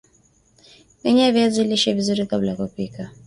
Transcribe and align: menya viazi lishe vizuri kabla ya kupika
menya 1.03 1.27
viazi 1.35 1.63
lishe 1.69 1.93
vizuri 1.93 2.25
kabla 2.25 2.49
ya 2.51 2.57
kupika 2.57 3.11